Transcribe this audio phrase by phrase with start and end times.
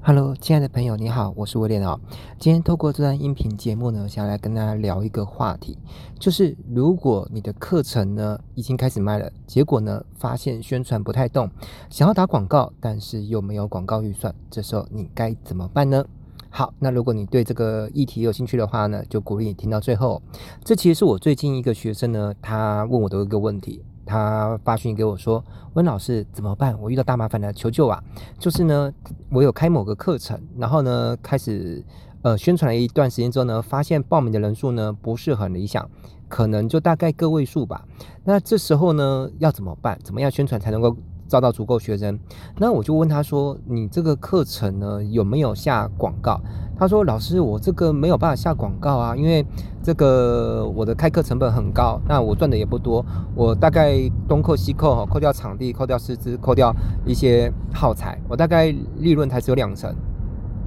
[0.00, 2.00] Hello，亲爱的朋友，你好，我是威廉哦。
[2.38, 5.76] 今天透过这段音频节目呢，想要来跟大家聊一个话题，
[6.18, 11.50] 就是如果你的课程呢已经开始卖了，结果呢发现宣传不太动，
[11.90, 16.02] 想要打广告，但是又没有广告预算，这时候你该怎么办呢？
[16.48, 20.22] 好，那如果你对这个议题有兴趣的话呢，就鼓励你听到最后。
[20.64, 23.84] 这其实是我最近一个学生呢，他问我的一个问题。
[24.08, 26.74] 他发讯给我说：“温老师怎么办？
[26.80, 28.02] 我遇到大麻烦了，求救啊！
[28.38, 28.90] 就是呢，
[29.30, 31.84] 我有开某个课程，然后呢，开始
[32.22, 35.88] 呃宣传了一段时间之后呢，发现报名的人数呢不是很理想，
[36.26, 37.84] 可能就大概个位数吧。
[38.24, 39.98] 那这时候呢，要怎么办？
[40.02, 40.96] 怎么样宣传才能够？”
[41.28, 42.18] 招到足够学生，
[42.56, 46.40] 那我就问他说：“你这个课程呢有没有下广告？”
[46.78, 49.44] 他说：“老师，我这个没有办法下广告啊，因为
[49.82, 53.04] 这个我的开课成本很高，那我赚的也不多，
[53.34, 53.96] 我大概
[54.26, 59.94] 东扣西扣，扣掉场地，扣掉师资，扣掉一些耗材，我大概利润才只有两成。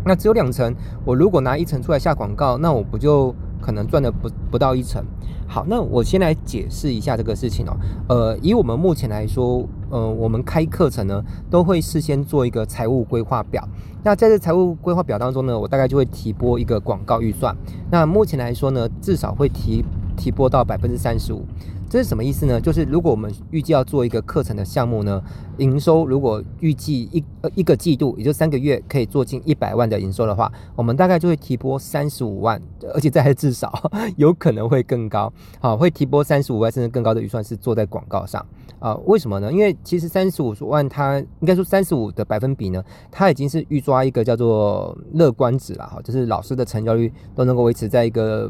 [0.05, 0.73] 那只有两成，
[1.05, 5.03] 我如果拿一成出来下广告，那我不就？”可能赚的不不到一成。
[5.47, 7.77] 好，那我先来解释一下这个事情哦。
[8.07, 13.67] 呃，以我们目前来说，呃，我们开课程呢，都会事先做一个财务规划表。
[14.01, 17.55] 那在这财务规划表当中呢，我大概就会提拨一个广告预算。
[17.91, 19.83] 那目前来说呢，至少会提
[20.15, 21.45] 提拨到百分之三十五。
[21.91, 22.61] 这是什么意思呢？
[22.61, 25.21] 就是如果我们预计要做一个课程的项目呢，
[25.57, 32.61] 营收如果预计一呃一个季度，也就三个月可以做进一百万的营收的话，我们大概就会提拨三十五万，
[32.93, 33.69] 而且这还至少
[34.15, 38.41] 有可能会更高，好，会提拨三十五万甚至更高的预算是做在广告上
[38.79, 38.95] 啊？
[39.05, 39.51] 为什么呢？
[39.51, 48.49] 因为其实三十五万它应该说三十五的百分比呢，它已经是预抓一个叫做乐观值了哈，就是老师的成交率都能够维持在一个。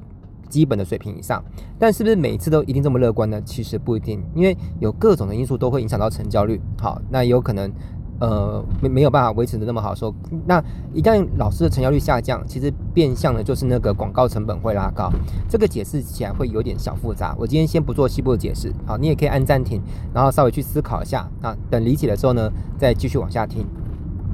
[0.51, 1.41] 基本的水平以上，
[1.79, 3.41] 但是不是每次都一定这么乐观呢？
[3.45, 6.61] 其实不一定，因为有各种的因素都会影响到成交率。
[6.77, 7.71] 好，那有可能，
[8.19, 9.95] 呃，没没有办法维持的那么好。
[9.95, 10.13] 说，
[10.45, 10.61] 那
[10.93, 15.09] 一旦老师的成交率下降，其实变相的就是那个广告成本会拉高。
[15.49, 17.33] 这个解释起来会有点小复杂。
[17.39, 18.71] 我今天先不做细部的解释。
[18.85, 19.81] 好，你也可以按暂停，
[20.13, 21.27] 然后稍微去思考一下。
[21.41, 23.65] 啊，等理解的时候呢，再继续往下听。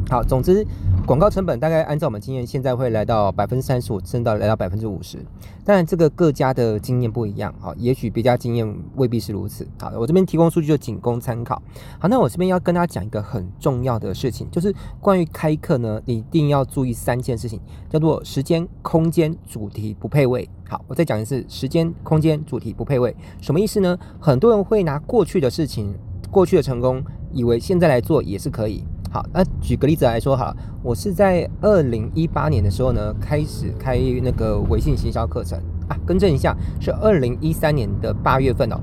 [0.09, 0.66] 好，总之。
[1.06, 5.18] 广告成本大概按照我们经验，现在会来到百分之三十五，甚至到来到百分之五十。
[5.63, 9.66] 当然，这个各家的经验不一样，好，也许别家经验未必是如此。
[9.79, 11.62] 好，我这边提供数据就仅供参考。
[11.97, 20.50] 好，那我这边要跟大家讲一个很重要的事情，就是关于开课呢，你一定要注意三件事情，叫做时间、空间、主题不配位。
[20.68, 23.97] 好，我再讲一次，时间、空间、主题不配位，什么意思呢？
[24.19, 25.94] 很多人会拿过去的事情、
[26.29, 27.01] 过去的成功，
[27.31, 28.84] 以为现在来做也是可以。
[29.09, 35.57] 好，那举个例子来说，好，我是在二零一八年的时候呢，开始开那个微信行销课程
[35.88, 38.79] 啊，更正一下，是二零一三年的八月份哦。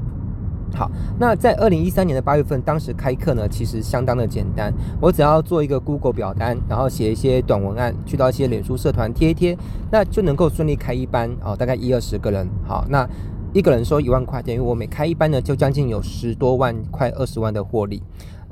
[0.74, 0.90] 好，
[1.20, 9.56] 那在二零一三年的八月份，当时开课呢，其实相当的简单，我只要做一个 Google 表单，然后写一些短文案，去到一些脸书社团贴一贴，
[9.92, 12.48] 那就能够顺利开一班哦，大概一二十个人。
[12.66, 13.08] 好，那
[13.52, 18.02] 一个人收一万块，钱，因为我每开一班呢，就将近有十多万，快二十万的获利。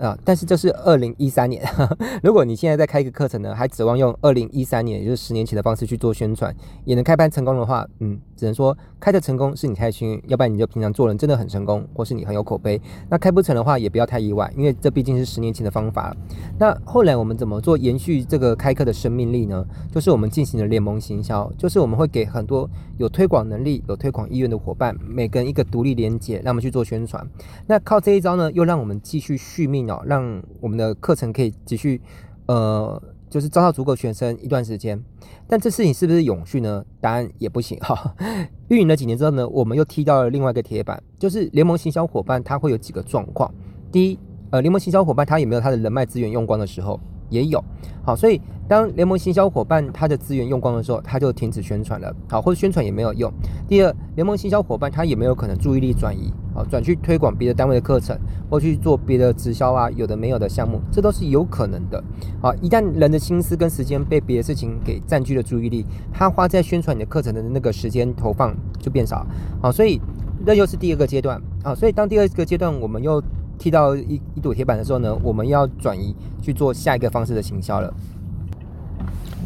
[0.02, 0.18] 啊！
[0.24, 1.62] 但是这是二零一三年，
[2.24, 6.52] 如果你现在在开一个课程呢，还指望用二零一三年，也就是十年前的方式去做宣传，
[6.84, 12.80] 也能开班成功的话，嗯，只能说开的成功是你太幸运，要不然你就平常做人真的很成功，或是你很有口碑。
[13.08, 16.16] 那开不成的话，也不要太意外，因为这毕竟是十年前的方法。
[16.58, 19.64] 那后来我们怎么做延续这个开课的生命力呢？
[19.92, 22.68] 就是我们进行了联盟行销，就是我们会给很多
[22.98, 27.24] 有推广能力、有推广意愿的伙伴，每个人一个独立连接，让我们去做宣传。
[27.68, 29.91] 那靠这一招呢，又让我们继续续命。
[30.06, 32.00] 让我们的课程可以继续，
[32.46, 35.02] 呃，就是招到足够学生一段时间，
[35.48, 36.84] 但这事情是不是永续呢？
[37.00, 38.14] 答案也不行哈。
[38.68, 43.52] 运营了几年之后呢，我们又踢到了另外一个铁板，就是联盟行销伙伴他会有几个状况。
[43.90, 44.18] 第一，
[44.50, 47.00] 呃，联盟行销伙伴他有没有他的人脉资源用光的时候？
[47.32, 47.62] 也有。
[48.04, 53.32] 好，所以当联盟行销伙伴他的资源用光的时候，他就停止宣传了，好，或者宣传也没有用。
[53.68, 58.18] 第二，联盟行销伙伴他也没有可能注意力转移，好，转去推广别的单位的课程，
[58.50, 62.02] 或去做别的直销啊，有的没有的项目，这都是有可能的。
[62.40, 69.24] 好，一旦人的心思跟时间被别的事情给占据了注意力，他花在宣传你的课程的那个时间投放就变少。
[69.62, 70.00] 好，所以
[70.44, 71.40] 这又是第二个阶段。
[71.62, 73.22] 好，所以当第二个阶段我们又
[73.62, 77.94] 踢到一一堵铁板的时候呢，我们要转移去做下一个方式的行销了。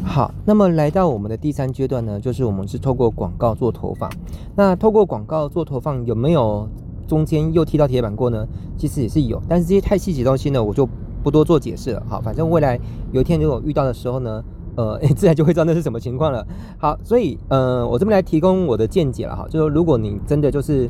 [0.03, 4.09] 好，那么来到我们的第三阶段呢，就是我们是透过广告做投放。
[4.55, 6.67] 那透过广告做投放，有没有
[7.07, 8.47] 中间又踢到铁板过呢？
[8.75, 10.89] 其实也是有，但是这些太细节东西呢，我就
[11.21, 12.01] 不多做解释了。
[12.09, 12.79] 好，反正未来
[13.11, 14.43] 有一天如果遇到的时候呢，
[14.77, 16.43] 呃，自然就会知道那是什么情况了。
[16.79, 20.89] 好，所以呃，我这边来提供我的见解了哈，就是如果你真的就是。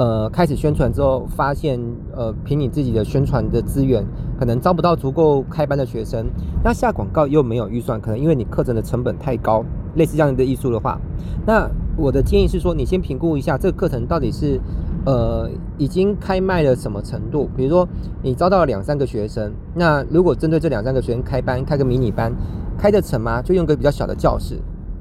[0.00, 1.78] 呃，开始宣传之后，发现
[2.16, 4.02] 呃，凭你自己的宣传的资源，
[4.38, 6.26] 可能招不到足够开班的学生，
[6.64, 9.62] 那下广告又没有预算，可能因为你课程的成本太高，
[9.96, 10.98] 类似这样的艺术的话，
[11.46, 14.58] 那我的建议是说，你先评估一下这个课程到底是
[15.04, 17.86] 呃已经开卖了什么程度，比如说
[18.22, 22.32] 你招到了两三个学生，那如果针对这两三个学生开班，开个迷你班，
[22.78, 23.42] 开得成吗？
[23.42, 24.58] 就用个比较小的教室，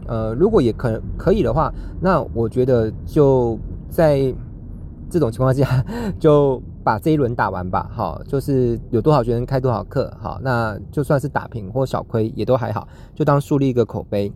[0.08, 3.58] 呃，如果也可可以的话，那我觉得就
[3.88, 4.36] 在。
[5.10, 5.84] 这种情况下，
[6.20, 7.90] 就把这一轮打完吧。
[7.92, 14.32] 好，就是有多少学生开多少课，好，那就算是打平或小亏也都还好，就当树立一个口碑。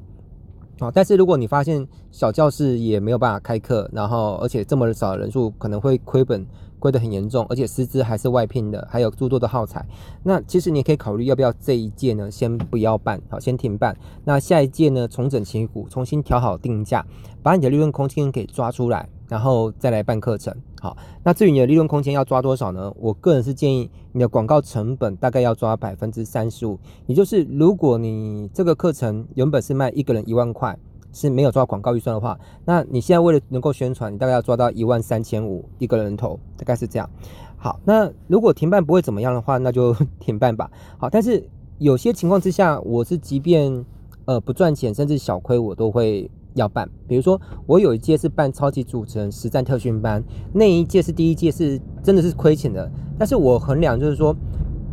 [0.80, 6.46] 好，但是如果你发现小教室也没有办法开课，然后而且这么少的人数，可能会亏本。
[6.80, 9.88] 亏得很严重，而且师资还是外聘的，还有诸多的耗材。
[10.22, 13.96] 那其实你也可以考虑要不要这一届呢，先不要办，好，先停办。
[14.26, 17.06] 那下一届呢，重整旗鼓，重新调好定价，
[17.42, 20.56] 把你的利润空间给抓出来，然后再来办课程。
[20.80, 22.94] 好，那至于你的利润空间要抓多少呢？
[23.00, 30.78] 我个人是建议你的广告成本大概要抓百分之三十五，也就是如果你这个课程原本是卖一个人一万块。
[31.16, 37.08] 是没有抓广告预算的话，那你现在为了能够宣传，你大概要抓到一万三千五一个人头，大概是这样。
[37.56, 40.72] 好，那如果停办不会怎么样的话，那就停办吧。
[40.98, 41.48] 好，但是
[41.78, 43.86] 有些情况之下，我是即便
[44.26, 46.90] 呃不赚钱，甚至小亏，我都会要办。
[47.08, 50.24] 比如说，我有一届是办超级主持人实战特训班，
[50.54, 54.36] 那一届是第一届是真的是亏钱的，但是我衡量就是说，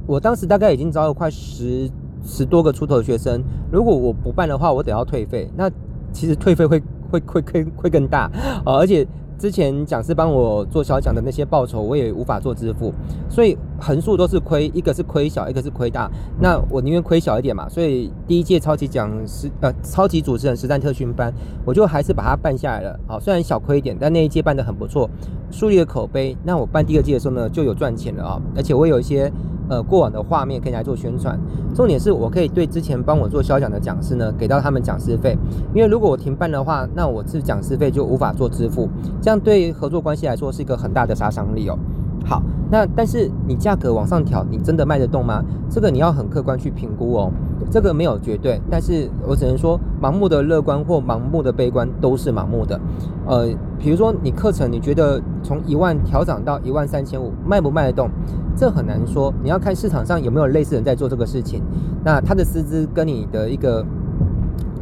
[0.06, 1.90] 我当时大概已经招了快十
[2.24, 3.42] 十多个出头的学生，
[3.72, 5.50] 如果我不办的话，我得要退费。
[5.56, 5.70] 那
[6.12, 8.30] 其实退费会会会亏会更大
[8.64, 9.06] 啊，而且
[9.40, 12.92] 之前讲师帮我做小奖的那些报酬，我也无法做支付，
[13.30, 16.10] 所以横竖都是亏，一个是亏小，一个是亏大。
[16.38, 21.32] 那我宁愿亏小一点嘛，所以第一届超级讲师呃超级主持人实战特训班，
[21.64, 23.00] 我就还是把它办下来了。
[23.06, 25.08] 好，虽然小亏一点，但那一届办得很不错，
[25.50, 26.36] 树立了口碑。
[26.44, 29.32] 那我办第二届的时候呢，就有赚钱了啊，而且我有一些。
[29.70, 31.38] 呃，过往的画面可以来做宣传，
[31.74, 35.38] 重点是我可以对之前帮我做销讲的讲师呢，给到他们讲师费，
[35.72, 38.88] 因为如果我停办的话，那我这讲师费就无法做支付，
[39.22, 41.78] 这样对合作关系来说是一个很大的杀伤力哦。
[42.26, 45.42] 好，那但是你价格往上调，你真的卖得动吗？
[45.70, 47.32] 这个你要很客观去评估哦。
[47.70, 52.78] 这个没有绝对，但是我只能说，盲目的乐观或盲目的悲观都是盲目的。
[53.26, 53.46] 呃，
[53.78, 58.10] 比如说你课程，你觉得从一万调涨到一万三千五，卖不卖得动？
[58.60, 59.32] 这很难说。
[59.42, 61.62] 你要看市场上有没有类似人在做这个事情，
[62.04, 63.82] 那他的师资跟你的一个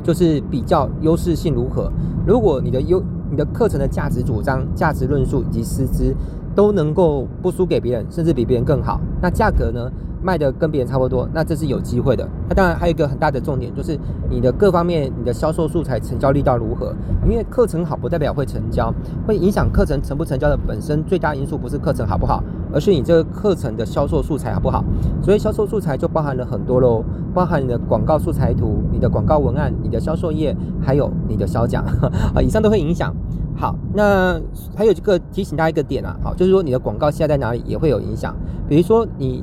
[0.03, 1.89] 就是比较优势性如何？
[2.27, 6.13] 如果你的优，你的课程的价值主张、价值论述以及师资。
[6.57, 9.01] 都能够不输给别人，甚至比别人更好。
[9.23, 9.89] 那价格呢，
[10.21, 12.29] 卖的跟别人差不多，那这是有机会的。
[12.49, 13.97] 那当然还有一个很大的重点，就是
[14.29, 16.93] 你的各方面，你的销售素材成交力道如何？
[17.23, 18.93] 因为课程好不代表会成交，
[19.25, 22.43] 会影响课程成不成交的本身最大因素不是课程好不好，
[22.79, 24.85] 而是你这个课程的销售素材好不好。
[25.21, 27.03] 所以销售素材就包含了很多喽，
[27.35, 31.85] 包含你的广告素材图、你的广告文案、你的销售页，还有你的销奖
[32.33, 33.13] 啊，以上都会影响。
[33.57, 34.41] 好，那
[34.77, 38.33] 还有这个提醒大家一个点啊，好，就是说你的广告现在在哪里也会有影响。
[38.69, 39.43] 比如说你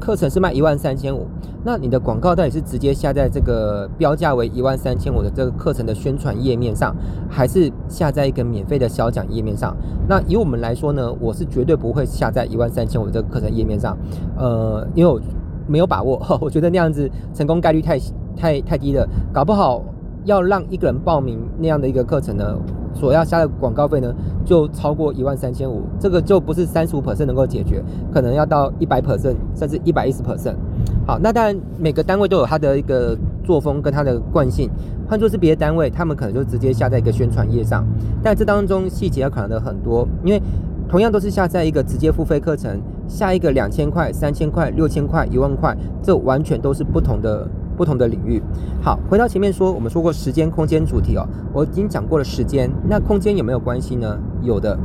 [0.00, 1.26] 课程是卖一万三千五，
[1.64, 6.94] 那你的广告到底是直接下在这个标价为一万三千五的这个课程的宣传页面上，
[7.28, 9.76] 还是下在一个免费的小奖页面上？
[10.08, 13.96] 那以我们来说呢，我是绝对不会下在一万三千五这个课程页面上，
[14.36, 15.20] 呃，因为我
[15.66, 17.98] 没有把握， 我觉得那样子成功概率太
[18.36, 19.82] 太太低了，搞不好
[20.24, 22.56] 要让一个人报名那样的一个课程呢。
[22.96, 24.12] 所要下的广告费呢，
[24.44, 30.54] 就超过一万三千五，这个就不是三十五 percent 能够解决，可能要到一百 percent，甚至一百一十 percent。
[31.06, 34.70] 好，那当然每个单位都有它的一个作风跟它的惯性，
[35.08, 37.84] 换作是别的单位，他们可能就直接下在一个宣传页上，
[38.22, 40.42] 但这当中细节要考量的很多，因为
[40.88, 47.46] 同样都是下载一个直接付费课程，下一个两千块、三千块、六千块、一万块，这完全都是不同的。
[47.76, 48.42] 不同的领域，
[48.82, 54.18] 好，回到前面说，我们说过时间、空间主题哦，我已经讲过了时间，那空间有没有关系呢？
[54.42, 54.76] 有的，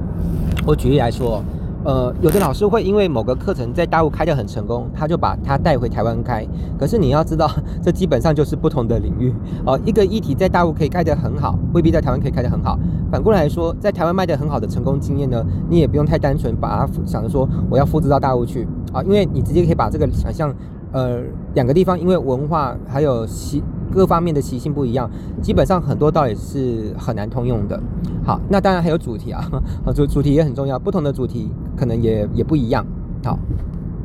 [0.66, 1.42] 我举例来说，
[1.84, 6.46] 呃，有的老师会因为某个课程在大陆开得很成功，他就把它带回台湾开，
[6.78, 7.50] 可是你要知道，
[7.82, 9.34] 这基本上就是不同的领域
[9.66, 9.80] 哦。
[9.86, 12.78] 一个议题在大陆可以开得很好，未必在台湾可以开得很好。
[13.10, 20.54] 反过来说，在台湾卖得很好的成功经验呢，你也不用太单纯把它想着说我要复制到大陆去啊，因为你直接可以把这个想象。
[20.92, 21.22] 呃，
[21.54, 25.10] 两个地方因为文化还有习各方面的习性不一样，
[25.42, 27.82] 基本上很多道理是很难通用的。
[28.24, 29.44] 好，那当然还有主题啊，
[29.96, 32.86] 主主题也很重要，不同的主题可能也也不一样。
[33.24, 33.38] 好，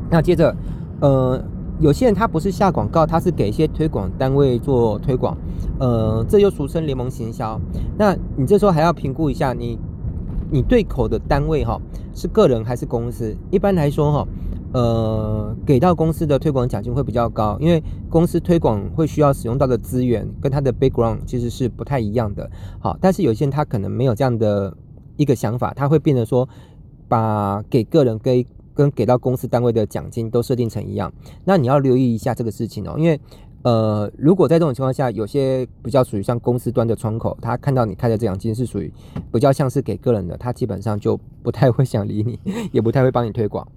[0.09, 0.55] 那接着，
[1.01, 1.41] 呃，
[1.79, 5.37] 有些人他不是下广告，他是给一些推广单位做推广，
[5.79, 7.59] 呃，这又俗称联盟行销。
[7.97, 9.77] 那你这时候还要评估一下你
[10.49, 11.79] 你对口的单位哈
[12.13, 13.35] 是个人还是公司？
[13.51, 14.27] 一般来说哈，
[14.73, 22.49] 呃，给到公司的推广奖金会比较高，因为公司推广会需要使用到的资源跟他的 background 其实是不太一样的。
[22.79, 24.75] 好，但是有些人他可能没有这样的
[25.15, 26.47] 一个想法，他会变得说
[27.07, 31.11] 把给个人跟跟给到公司单位的奖金都设定成一样。
[31.45, 33.19] 那你要留意一下这个事情哦，因为。
[33.63, 38.89] 呃，如果在这种情况下，有些比较属于像公司端的窗口，他看到你开的这奖金是属于
[39.33, 42.39] 比较像是给个人的，他基本上就不太会想理你，
[42.71, 43.67] 也不太会帮你推广。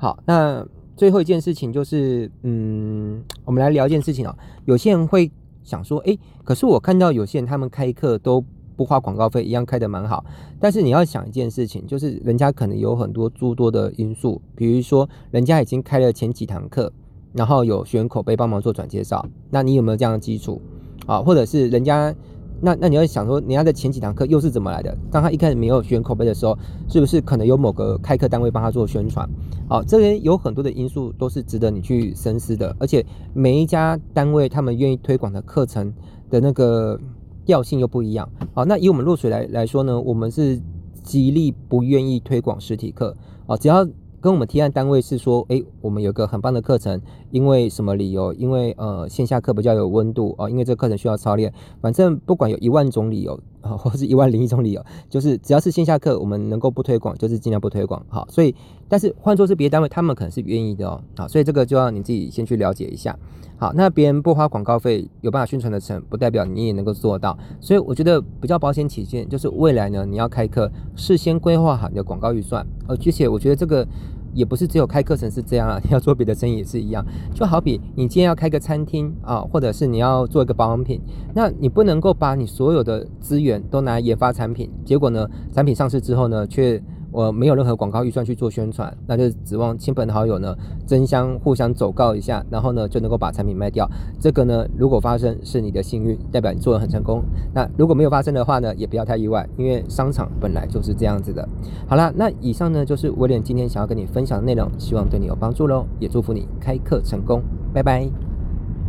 [0.00, 0.66] 好，那
[0.96, 4.34] 最后一件事情就是，嗯，我们来聊一件事情哦。
[4.64, 5.30] 有些人会
[5.62, 8.42] 想说，诶，可是我看到有些人他们开课都
[8.76, 10.24] 不花广告费，一样开得蛮好。
[10.58, 16.90] 但是你要想一件事情，就是人家可能有很多诸多的因素，比如说人家已经开了前几堂课。
[17.34, 20.60] 然后有学员口碑帮忙做转介绍，那你有没有这样的基础
[21.06, 21.20] 啊？
[21.20, 22.12] 或者是人家，
[22.60, 24.96] 那那你要想说，人家的前几堂课又是怎么来的？
[25.10, 26.56] 当他一开始没有选口碑的时候，
[26.88, 29.28] 是不是可能有某个开课单位帮他做宣传？
[29.68, 35.92] 好，这边有很多的因素都是值得你去深思的，而且每一家单位他们愿意推广的课程
[36.28, 37.00] 的那个
[37.44, 38.28] 调性又不一样。
[38.52, 40.60] 好，那以我们落水来来说呢，我们是
[41.02, 43.86] 极力不愿意推广实体课啊，只要。
[44.20, 47.00] 跟我们提案单位是说，哎，我们有个很棒的课程，
[47.30, 48.34] 因为什么理由？
[48.34, 51.52] 因为呃线下课比较有温度哦，因为这个课程需要操练。
[51.80, 58.04] 反正不管有一万种理由啊， 或是一万零一种理由，就是只要是线下课，我们能够不推广，就是尽量不推广。
[58.08, 58.54] 好，所以
[58.88, 61.00] 但是换作是别的单位，他们可能是愿意的哦。
[61.16, 63.18] 好，所以这个就要你自己先去了解一下。
[63.58, 67.36] 好，那别人不花广告费有办法宣传的成，不代表你也能够做到。
[67.60, 72.66] 所以我觉得比较保险起见，就是未来呢，你要开课，事先规划好你的广告预算。
[72.88, 73.86] 而且我觉得这个。
[74.32, 77.04] 也不是只有开课程是这样啊，你 要做别的生意也是一样。
[77.34, 81.00] 就好比你今天要开个餐厅啊，或者是你要做一个保养品，
[81.34, 86.82] 那你不能够把你所有的资源都拿来研发产品，结果呢，产品上市之后呢，却。
[87.12, 90.54] 我没有任何广告预算去做宣传，那就指望亲朋好友呢
[90.86, 93.88] 争相互相走告一下，然后呢就能够把产品卖掉。
[94.18, 97.22] 这个呢，如果发生是你的幸运，代表你做得很成功。
[97.54, 101.48] 那如果没有发生的话呢，也不要太意外，因为商场本来就是这样子的。
[101.86, 108.29] 好啦，那以上呢就是威廉今天想要跟你分享的内容，希望对你有帮助喽，也祝福你开课成功，拜拜。